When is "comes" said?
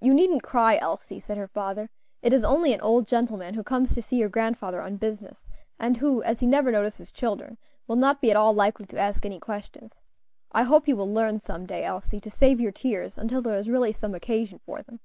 3.62-3.94